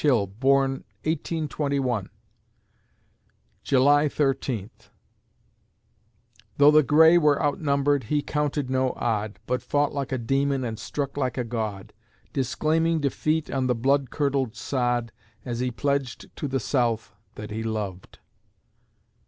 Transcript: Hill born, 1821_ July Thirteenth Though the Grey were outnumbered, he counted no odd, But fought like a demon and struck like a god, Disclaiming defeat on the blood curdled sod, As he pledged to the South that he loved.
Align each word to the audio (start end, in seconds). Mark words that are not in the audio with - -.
Hill 0.01 0.25
born, 0.25 0.83
1821_ 1.03 2.09
July 3.63 4.09
Thirteenth 4.09 4.89
Though 6.57 6.71
the 6.71 6.81
Grey 6.81 7.19
were 7.19 7.39
outnumbered, 7.39 8.05
he 8.05 8.23
counted 8.23 8.71
no 8.71 8.93
odd, 8.93 9.37
But 9.45 9.61
fought 9.61 9.93
like 9.93 10.11
a 10.11 10.17
demon 10.17 10.63
and 10.63 10.79
struck 10.79 11.17
like 11.17 11.37
a 11.37 11.43
god, 11.43 11.93
Disclaiming 12.33 12.99
defeat 12.99 13.51
on 13.51 13.67
the 13.67 13.75
blood 13.75 14.09
curdled 14.09 14.55
sod, 14.55 15.11
As 15.45 15.59
he 15.59 15.69
pledged 15.69 16.35
to 16.35 16.47
the 16.47 16.59
South 16.59 17.13
that 17.35 17.51
he 17.51 17.61
loved. 17.61 18.17